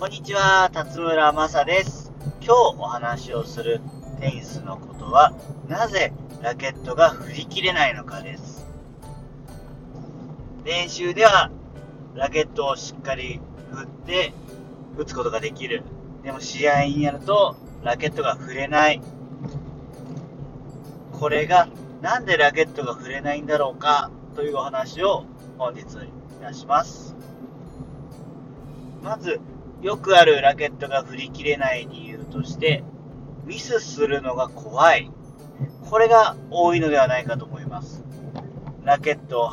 [0.00, 2.10] こんにちは、辰村正です。
[2.40, 3.82] 今日お話をする
[4.18, 5.34] テニスのことは、
[5.68, 8.66] なぜラケットが振り切れないのかです。
[10.64, 11.50] 練習では
[12.14, 13.42] ラケットをしっかり
[13.74, 14.32] 振って
[14.96, 15.82] 打つことができる。
[16.22, 19.02] でも試合になるとラケットが振れない。
[21.12, 21.68] これが
[22.00, 25.26] なんでラケットが振れないんだろうかというお話を
[25.58, 25.84] 本日い
[26.40, 27.14] たします。
[29.02, 29.40] まず、
[29.82, 32.84] よくあるラケットが振り切れない理由として、
[33.44, 35.10] ミスするのが怖い。
[35.88, 38.04] これが多いのではないかと思います。
[38.84, 39.50] ラケットを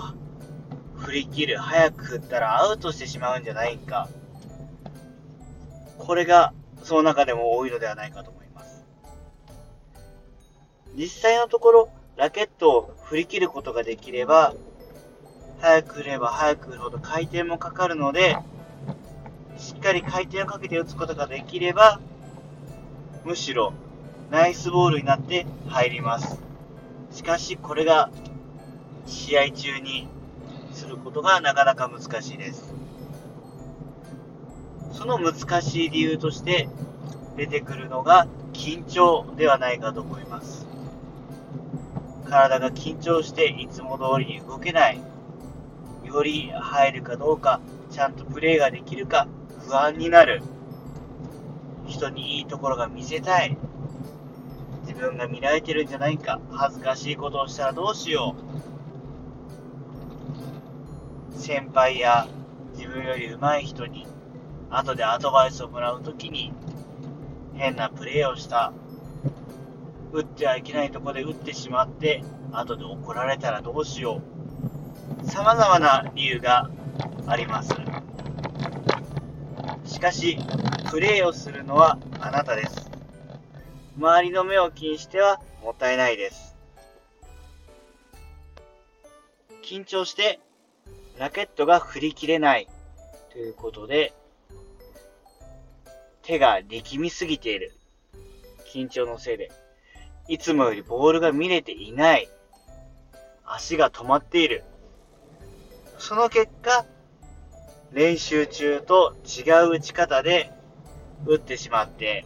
[0.95, 4.09] 振り切る、早く振ったらアウトしてしまうんじゃないか。
[5.97, 6.53] これが
[6.83, 8.85] その中でも多いのではないかと思います。
[10.95, 14.53] 実際のところ、ラケットを振り切ることができれば、
[15.59, 18.37] 早く振れば早く振るほど回転もかかるので、
[19.67, 21.99] しっかり回転をかけて打つことができれば、
[23.25, 23.73] むしろ
[24.31, 26.39] ナイスボールになって入ります。
[27.11, 28.09] しかしこれが
[29.07, 30.07] 試合中に
[30.71, 32.73] することがなかなか難しいです。
[34.93, 36.69] その難しい理由として
[37.35, 40.65] 出てくるのが緊張ではないかと思います。
[42.29, 45.01] 体が緊張していつも通りに動けない。
[46.05, 47.59] より入るかどうか、
[47.91, 49.27] ちゃんとプレーができるか、
[49.67, 50.41] 不安になる。
[51.87, 53.57] 人にいいところが見せたい。
[54.87, 56.39] 自分が見られてるんじゃないか。
[56.51, 58.35] 恥ずかしいことをしたらどうしよ
[61.35, 61.37] う。
[61.37, 62.27] 先輩や
[62.75, 64.07] 自分より上手い人に
[64.69, 66.53] 後でアドバイスをもらうときに
[67.53, 68.71] 変なプレーをした。
[70.13, 72.23] 打ってはいけないとこで打ってしまって
[72.53, 74.21] 後で怒られたらどうしよ
[75.21, 75.25] う。
[75.29, 76.69] 様々な理由が
[77.27, 77.73] あります。
[79.87, 80.37] しかし、
[80.91, 82.91] プレーをするのはあなたです。
[83.97, 86.55] 周りの目を気にしてはもったいないです。
[89.63, 90.39] 緊張して
[91.17, 92.67] ラケットが振り切れない
[93.31, 94.13] ということで、
[96.21, 97.73] 手が力みすぎている。
[98.71, 99.51] 緊張のせいで。
[100.27, 102.29] いつもよりボールが見れていない。
[103.45, 104.63] 足が止まっている。
[105.97, 106.85] その結果、
[107.91, 110.51] 練習中と違う打ち方で
[111.25, 112.25] 打ってしまって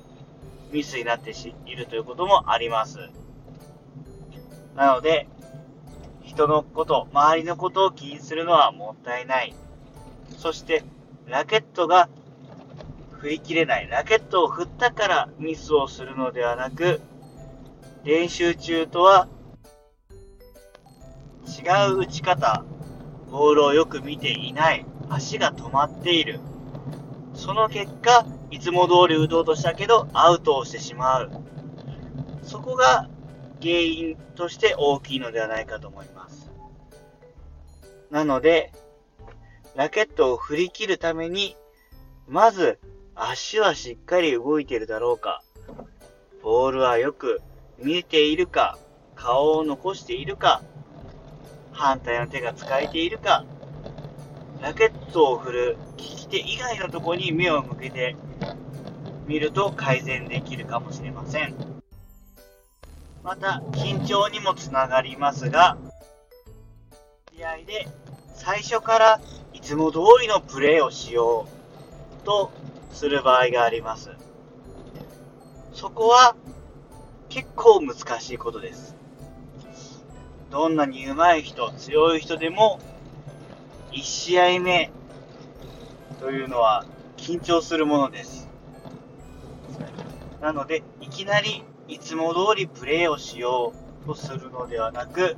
[0.71, 1.33] ミスになって
[1.65, 2.97] いるということもあります。
[4.75, 5.27] なので、
[6.23, 9.53] 人のこと、周りのことを気にするのはもったいない。
[10.37, 10.83] そして、
[11.27, 12.09] ラケットが
[13.19, 13.89] 振り切れない。
[13.89, 17.01] ラケットを振ったからミスをするのではなく、
[18.03, 19.27] 練習中とは
[21.45, 22.63] 違う打ち方、
[23.29, 24.85] ボールをよく見ていない。
[25.11, 26.39] 足が止まっている。
[27.33, 31.31] その結果、いつも通り打とうとしたけど、アウトをしてしまう。
[32.43, 33.09] そこが
[33.61, 36.49] 原因として大きいのではないかと思います。
[38.09, 38.71] なので、
[39.75, 41.55] ラケットを振り切るために、
[42.27, 42.79] まず
[43.15, 45.43] 足はしっかり動いているだろうか、
[46.41, 47.41] ボールはよく
[47.79, 48.77] 見えているか、
[49.15, 50.61] 顔を残しているか、
[51.71, 53.45] 反対の手が使えているか、
[54.61, 58.15] ラケットを振る利き手以外のところに目を向けて
[59.25, 61.55] みると改善できるかもしれません。
[63.23, 65.77] また、緊張にもつながりますが、
[67.35, 67.87] 試合で
[68.35, 69.21] 最初から
[69.53, 71.47] いつも通りのプレーをしよ
[72.21, 72.51] うと
[72.91, 74.11] する場合があります。
[75.73, 76.35] そこは
[77.29, 78.95] 結構難しいことです。
[80.51, 82.79] どんなに上手い人、強い人でも
[83.91, 84.89] 1試合目
[86.19, 86.85] というのは
[87.17, 88.49] 緊張するものです。
[90.41, 95.35] なので、いきなりいつも通りプレーをしようとするのではなく、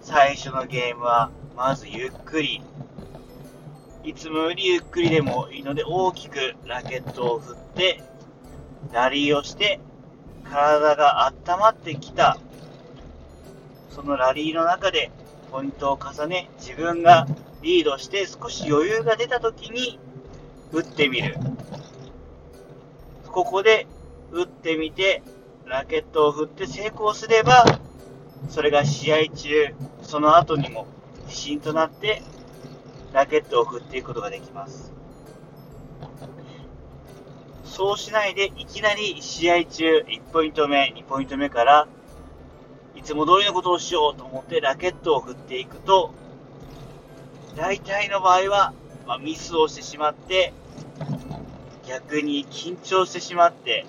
[0.00, 2.62] 最初のゲームはまずゆっくり、
[4.02, 8.02] いつもよりゆっくりでもいいので大きくラケットを振って、
[8.92, 9.78] ラリーをして、
[10.44, 12.38] 体が温まってきた、
[13.90, 15.12] そのラリーの中で
[15.50, 17.26] ポイントを重ね、自分が
[17.62, 19.98] リードして少し余裕が出た時に
[20.72, 21.36] 打ってみる。
[23.26, 23.86] ここで
[24.32, 25.22] 打ってみて、
[25.66, 27.64] ラケットを振って成功すれば、
[28.48, 30.86] それが試合中、その後にも
[31.26, 32.22] 自信となって、
[33.12, 34.92] ラケットを振っていくことができます。
[37.64, 41.88] そうしないで、いきなり試合中、1ポイント目、2ポイント目から、
[43.00, 46.12] いつも通りのことをしようと思ってラケットを振っていくと、
[47.56, 48.74] 大体の場合は、
[49.06, 50.52] まあ、ミスをしてしまって、
[51.88, 53.86] 逆に緊張してしまって、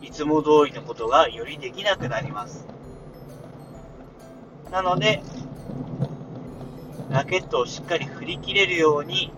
[0.00, 2.66] いつも通りのことがよりできなくなります。
[4.70, 5.24] なので、
[7.10, 9.32] ラケットをしっかり振り切れるように、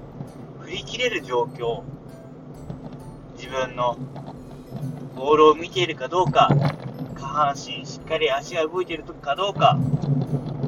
[0.61, 1.83] 振り切れる状況、
[3.37, 3.97] 自分の
[5.17, 6.51] ボールを見ているかどうか、
[7.23, 9.79] 下半身しっかり足が動いているかどうか、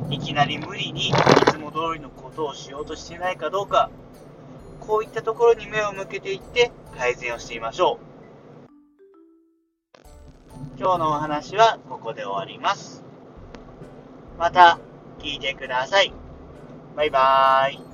[0.08, 1.12] いきなり無理にい
[1.50, 3.90] つも通りのことをしようとしてないかどうか、
[4.78, 8.04] こういったところに目を向けていって改善をしてみましょう。
[10.78, 13.02] 今日のお話はここで終わります。
[14.38, 14.78] また
[15.18, 16.12] 聞いてください。
[16.94, 17.93] バイバーイ。